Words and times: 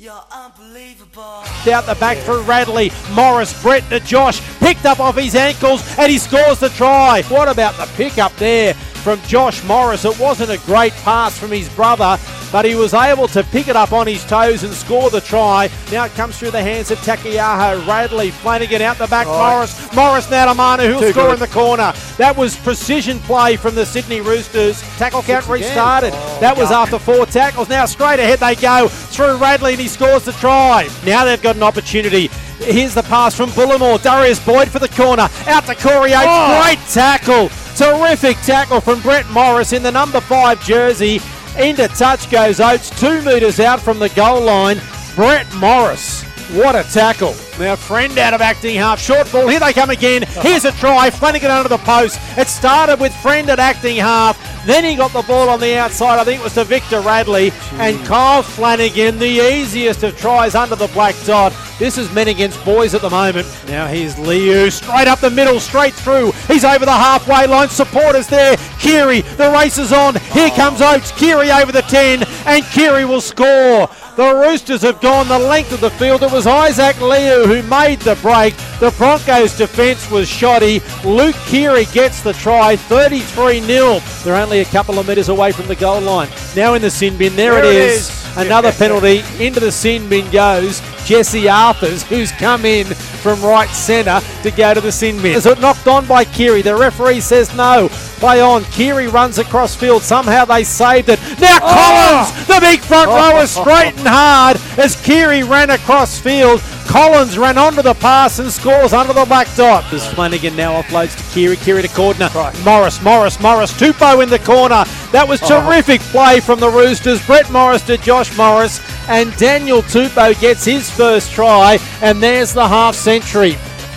You're 0.00 0.22
unbelievable. 0.30 1.42
Out 1.72 1.86
the 1.86 1.96
back 1.98 2.18
through 2.18 2.42
Radley. 2.42 2.92
Morris, 3.14 3.60
Brett 3.60 3.82
to 3.90 3.98
Josh. 3.98 4.40
Picked 4.60 4.86
up 4.86 5.00
off 5.00 5.16
his 5.16 5.34
ankles 5.34 5.82
and 5.98 6.08
he 6.08 6.18
scores 6.18 6.60
the 6.60 6.68
try. 6.68 7.22
What 7.22 7.48
about 7.48 7.74
the 7.74 7.92
pick 7.96 8.16
up 8.16 8.32
there 8.36 8.74
from 9.08 9.22
Josh 9.26 9.64
Morris? 9.64 10.04
It 10.04 10.18
wasn't 10.20 10.50
a 10.50 10.58
great 10.66 10.92
pass 10.92 11.38
from 11.38 11.50
his 11.50 11.66
brother, 11.70 12.18
but 12.52 12.66
he 12.66 12.74
was 12.74 12.92
able 12.92 13.26
to 13.28 13.42
pick 13.42 13.66
it 13.66 13.74
up 13.74 13.92
on 13.92 14.06
his 14.06 14.22
toes 14.26 14.64
and 14.64 14.74
score 14.74 15.08
the 15.08 15.22
try. 15.22 15.70
Now 15.90 16.04
it 16.04 16.12
comes 16.12 16.38
through 16.38 16.50
the 16.50 16.60
hands 16.60 16.90
of 16.90 16.98
Taukeiaho. 16.98 17.86
Radley, 17.86 18.30
Flanagan 18.30 18.82
out 18.82 18.98
the 18.98 19.06
back. 19.06 19.26
Oh. 19.26 19.38
Morris, 19.38 19.94
Morris 19.94 20.30
now 20.30 20.52
to 20.76 20.82
who'll 20.86 21.00
Too 21.00 21.12
score 21.12 21.28
good. 21.28 21.34
in 21.34 21.40
the 21.40 21.46
corner. 21.46 21.94
That 22.18 22.36
was 22.36 22.54
precision 22.56 23.18
play 23.20 23.56
from 23.56 23.74
the 23.74 23.86
Sydney 23.86 24.20
Roosters. 24.20 24.82
Tackle 24.98 25.22
count 25.22 25.46
again. 25.46 25.54
restarted. 25.54 26.12
Oh, 26.14 26.38
that 26.42 26.54
was 26.54 26.70
after 26.70 26.98
four 26.98 27.24
tackles. 27.24 27.70
Now 27.70 27.86
straight 27.86 28.20
ahead 28.20 28.40
they 28.40 28.56
go 28.56 28.88
through 28.88 29.38
Radley 29.38 29.72
and 29.72 29.80
he 29.80 29.88
scores 29.88 30.26
the 30.26 30.32
try. 30.32 30.86
Now 31.06 31.24
they've 31.24 31.40
got 31.40 31.56
an 31.56 31.62
opportunity. 31.62 32.28
Here's 32.58 32.92
the 32.92 33.04
pass 33.04 33.34
from 33.34 33.48
Bullemor. 33.50 34.02
Darius 34.02 34.44
Boyd 34.44 34.68
for 34.68 34.80
the 34.80 34.88
corner. 34.88 35.28
Out 35.46 35.64
to 35.64 35.74
Corey 35.74 36.12
Oates. 36.12 36.26
Oh. 36.28 36.62
Great 36.62 36.78
tackle. 36.90 37.48
Terrific 37.78 38.36
tackle 38.38 38.80
from 38.80 39.00
Brett 39.02 39.30
Morris 39.30 39.72
in 39.72 39.84
the 39.84 39.92
number 39.92 40.20
five 40.20 40.60
jersey. 40.64 41.20
Into 41.56 41.86
touch 41.86 42.28
goes 42.28 42.58
Oates, 42.58 42.90
two 42.98 43.22
metres 43.22 43.60
out 43.60 43.80
from 43.80 44.00
the 44.00 44.08
goal 44.08 44.40
line. 44.40 44.80
Brett 45.14 45.46
Morris. 45.54 46.27
What 46.52 46.74
a 46.74 46.82
tackle. 46.82 47.34
Now, 47.58 47.76
friend 47.76 48.16
out 48.16 48.32
of 48.32 48.40
acting 48.40 48.76
half. 48.76 48.98
Short 48.98 49.30
ball. 49.30 49.48
Here 49.48 49.60
they 49.60 49.74
come 49.74 49.90
again. 49.90 50.22
Here's 50.40 50.64
a 50.64 50.72
try. 50.72 51.10
Flanagan 51.10 51.50
under 51.50 51.68
the 51.68 51.78
post. 51.78 52.18
It 52.38 52.48
started 52.48 52.98
with 52.98 53.14
friend 53.16 53.50
at 53.50 53.58
acting 53.58 53.96
half. 53.96 54.38
Then 54.64 54.82
he 54.84 54.96
got 54.96 55.12
the 55.12 55.22
ball 55.22 55.50
on 55.50 55.60
the 55.60 55.76
outside. 55.76 56.18
I 56.18 56.24
think 56.24 56.40
it 56.40 56.44
was 56.44 56.54
to 56.54 56.64
Victor 56.64 57.00
Radley. 57.00 57.52
And 57.72 57.98
Kyle 58.06 58.42
Flanagan, 58.42 59.18
the 59.18 59.26
easiest 59.26 60.02
of 60.02 60.18
tries 60.18 60.54
under 60.54 60.74
the 60.74 60.88
black 60.88 61.14
dot. 61.26 61.52
This 61.78 61.98
is 61.98 62.10
men 62.12 62.28
against 62.28 62.64
boys 62.64 62.94
at 62.94 63.02
the 63.02 63.10
moment. 63.10 63.46
Now 63.66 63.86
here's 63.86 64.18
Liu. 64.18 64.70
Straight 64.70 65.06
up 65.06 65.20
the 65.20 65.30
middle, 65.30 65.60
straight 65.60 65.94
through. 65.94 66.32
He's 66.46 66.64
over 66.64 66.84
the 66.84 66.90
halfway 66.90 67.46
line. 67.46 67.68
Supporters 67.68 68.26
there. 68.26 68.56
Keary, 68.78 69.20
the 69.20 69.50
race 69.50 69.78
is 69.78 69.92
on. 69.92 70.16
Here 70.16 70.50
comes 70.50 70.80
Oates. 70.80 71.12
Keary 71.12 71.50
over 71.50 71.72
the 71.72 71.82
10. 71.82 72.24
And 72.46 72.64
Keary 72.66 73.04
will 73.04 73.20
score. 73.20 73.88
The 74.18 74.34
Roosters 74.34 74.82
have 74.82 75.00
gone 75.00 75.28
the 75.28 75.38
length 75.38 75.70
of 75.70 75.80
the 75.80 75.90
field. 75.90 76.24
It 76.24 76.32
was 76.32 76.44
Isaac 76.44 77.00
Liu 77.00 77.46
who 77.46 77.62
made 77.68 78.00
the 78.00 78.16
break. 78.16 78.56
The 78.80 78.92
Broncos' 78.98 79.56
defence 79.56 80.10
was 80.10 80.28
shoddy. 80.28 80.80
Luke 81.04 81.36
Keary 81.46 81.84
gets 81.92 82.20
the 82.20 82.32
try, 82.32 82.74
33 82.74 83.60
0. 83.60 84.00
They're 84.24 84.34
only 84.34 84.58
a 84.58 84.64
couple 84.64 84.98
of 84.98 85.06
metres 85.06 85.28
away 85.28 85.52
from 85.52 85.68
the 85.68 85.76
goal 85.76 86.00
line. 86.00 86.28
Now 86.56 86.74
in 86.74 86.82
the 86.82 86.90
sin 86.90 87.16
bin, 87.16 87.36
there, 87.36 87.52
There 87.52 87.64
it 87.64 87.76
it 87.76 87.90
is. 87.90 88.08
is. 88.10 88.36
Another 88.36 88.72
penalty 88.76 89.22
into 89.38 89.60
the 89.60 89.70
sin 89.70 90.08
bin 90.08 90.28
goes 90.32 90.80
Jesse 91.08 91.48
Arthurs, 91.48 92.02
who's 92.02 92.30
come 92.32 92.66
in 92.66 92.84
from 92.84 93.40
right 93.40 93.70
centre 93.70 94.20
to 94.42 94.50
go 94.50 94.74
to 94.74 94.80
the 94.82 94.92
sin 94.92 95.16
bin. 95.22 95.34
Is 95.34 95.46
it 95.46 95.58
knocked 95.58 95.88
on 95.88 96.06
by 96.06 96.26
Keary? 96.26 96.60
The 96.60 96.76
referee 96.76 97.20
says 97.20 97.56
no. 97.56 97.88
Play 98.20 98.42
on. 98.42 98.62
Keary 98.64 99.06
runs 99.08 99.38
across 99.38 99.74
field. 99.74 100.02
Somehow 100.02 100.44
they 100.44 100.64
saved 100.64 101.08
it. 101.08 101.18
Now 101.40 101.60
ah! 101.62 102.30
Collins, 102.30 102.46
the 102.46 102.60
big 102.60 102.80
front 102.80 103.08
rower, 103.08 103.46
straight 103.46 103.96
and 103.96 104.06
hard 104.06 104.58
as 104.78 105.00
Keary 105.00 105.44
ran 105.44 105.70
across 105.70 106.20
field. 106.20 106.60
Collins 106.88 107.38
ran 107.38 107.56
onto 107.56 107.80
the 107.80 107.94
pass 107.94 108.38
and 108.38 108.50
scores 108.50 108.92
under 108.92 109.14
the 109.14 109.24
black 109.24 109.46
dot. 109.56 109.90
As 109.92 110.06
Flanagan 110.12 110.56
now 110.56 110.80
offloads 110.80 111.16
to 111.16 111.34
Keary, 111.34 111.56
Keary 111.56 111.82
to 111.82 111.88
Cordner. 111.88 112.34
Right. 112.34 112.54
Morris, 112.64 113.02
Morris, 113.02 113.40
Morris, 113.40 113.72
Tupou 113.72 114.22
in 114.22 114.28
the 114.28 114.38
corner. 114.38 114.84
That 115.12 115.26
was 115.26 115.40
oh. 115.44 115.64
terrific 115.64 116.02
play 116.02 116.40
from 116.40 116.60
the 116.60 116.68
Roosters. 116.68 117.24
Brett 117.26 117.50
Morris 117.50 117.82
to 117.82 117.96
Josh 117.96 118.36
Morris, 118.36 118.80
and 119.08 119.34
Daniel 119.36 119.82
Tupou 119.82 120.38
gets 120.40 120.64
his 120.64 120.90
first 120.90 121.32
try, 121.32 121.78
and 122.02 122.22
there's 122.22 122.52
the 122.52 122.66
half 122.66 122.94
century. 122.94 123.52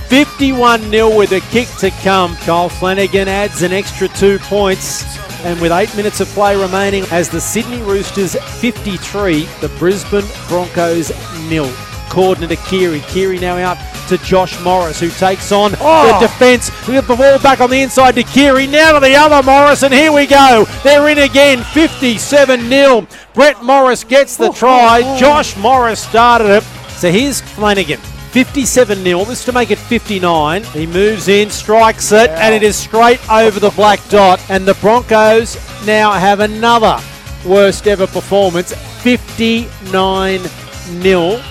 51 0.07 0.81
0 0.89 1.15
with 1.17 1.31
a 1.31 1.39
kick 1.51 1.67
to 1.79 1.89
come. 2.01 2.35
Kyle 2.37 2.69
Flanagan 2.69 3.27
adds 3.27 3.61
an 3.61 3.71
extra 3.71 4.07
two 4.09 4.39
points. 4.39 5.03
And 5.43 5.59
with 5.59 5.71
eight 5.71 5.95
minutes 5.95 6.19
of 6.19 6.27
play 6.29 6.55
remaining, 6.55 7.03
as 7.11 7.29
the 7.29 7.41
Sydney 7.41 7.81
Roosters 7.81 8.35
53, 8.59 9.45
the 9.59 9.69
Brisbane 9.79 10.25
Broncos 10.47 11.11
nil. 11.49 11.90
Cordner 12.11 12.49
to 12.49 12.57
Keary. 12.57 12.99
Keary 13.07 13.39
now 13.39 13.55
out 13.57 13.77
to 14.09 14.17
Josh 14.17 14.59
Morris, 14.61 14.99
who 14.99 15.09
takes 15.09 15.51
on 15.53 15.73
Oh. 15.79 16.11
the 16.19 16.27
defence. 16.27 16.69
The 16.85 17.01
ball 17.01 17.39
back 17.39 17.61
on 17.61 17.69
the 17.69 17.81
inside 17.81 18.15
to 18.15 18.23
Keary. 18.23 18.67
Now 18.67 18.91
to 18.93 18.99
the 18.99 19.15
other 19.15 19.41
Morris, 19.41 19.83
and 19.83 19.93
here 19.93 20.11
we 20.11 20.25
go. 20.25 20.67
They're 20.83 21.07
in 21.07 21.19
again, 21.19 21.63
57 21.63 22.67
0. 22.69 23.07
Brett 23.33 23.63
Morris 23.63 24.03
gets 24.03 24.35
the 24.35 24.51
try. 24.51 25.17
Josh 25.17 25.55
Morris 25.55 26.01
started 26.01 26.49
it. 26.49 26.63
So 26.97 27.09
here's 27.09 27.39
Flanagan. 27.39 27.99
57 28.31 29.03
0. 29.03 29.23
This 29.25 29.45
to 29.45 29.53
make 29.53 29.71
it 29.71 29.77
59. 29.77 30.63
He 30.65 30.85
moves 30.85 31.29
in, 31.29 31.49
strikes 31.49 32.11
it, 32.11 32.29
and 32.31 32.53
it 32.53 32.63
is 32.63 32.75
straight 32.75 33.19
over 33.31 33.59
the 33.59 33.71
black 33.71 33.99
dot. 34.09 34.41
And 34.49 34.65
the 34.65 34.73
Broncos 34.75 35.55
now 35.85 36.11
have 36.11 36.41
another 36.41 36.99
worst 37.45 37.87
ever 37.87 38.05
performance 38.07 38.73
59 39.01 40.39
0. 41.01 41.41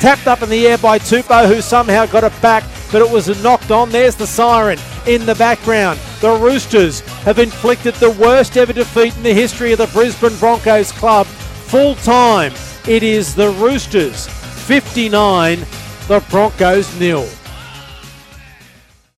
Tapped 0.00 0.26
up 0.26 0.42
in 0.42 0.48
the 0.48 0.66
air 0.66 0.78
by 0.78 0.98
Tupou, 0.98 1.46
who 1.46 1.60
somehow 1.60 2.06
got 2.06 2.24
it 2.24 2.40
back, 2.40 2.64
but 2.92 3.02
it 3.02 3.10
was 3.10 3.42
knocked 3.42 3.70
on. 3.70 3.90
There's 3.90 4.14
the 4.14 4.26
siren 4.26 4.78
in 5.06 5.26
the 5.26 5.34
background. 5.34 5.98
The 6.20 6.36
Roosters 6.36 7.00
have 7.24 7.38
inflicted 7.38 7.94
the 7.94 8.10
worst 8.10 8.56
ever 8.56 8.72
defeat 8.72 9.16
in 9.16 9.22
the 9.22 9.34
history 9.34 9.72
of 9.72 9.78
the 9.78 9.86
Brisbane 9.88 10.36
Broncos 10.38 10.92
club. 10.92 11.26
Full 11.26 11.94
time, 11.96 12.52
it 12.86 13.02
is 13.02 13.34
the 13.34 13.50
Roosters 13.50 14.26
59, 14.26 15.60
the 16.08 16.24
Broncos 16.30 16.98
nil. 16.98 17.28